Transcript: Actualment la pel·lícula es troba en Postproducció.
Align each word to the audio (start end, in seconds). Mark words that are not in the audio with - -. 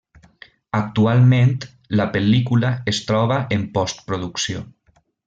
Actualment 0.77 1.51
la 1.99 2.07
pel·lícula 2.17 2.71
es 2.93 3.05
troba 3.13 3.39
en 3.59 3.67
Postproducció. 3.77 4.65